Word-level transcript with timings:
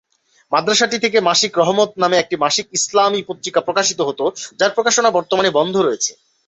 মাদ্রাসাটি 0.51 0.97
থেকে 0.99 1.17
"মাসিক 1.21 1.51
রহমত" 1.55 1.91
নামে 2.01 2.15
একটি 2.19 2.35
মাসিক 2.43 2.65
ইসলামি 2.73 3.21
পত্রিকা 3.29 3.59
প্রকাশিত 3.61 3.99
হত, 4.07 4.19
যার 4.59 4.71
প্রকাশনা 4.75 5.09
বর্তমানে 5.11 5.49
বন্ধ 5.57 5.75
রয়েছে। 5.79 6.11